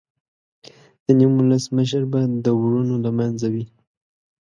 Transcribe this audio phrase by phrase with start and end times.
[1.03, 3.65] د نیم ولس مشر به د ورونو له منځه وي.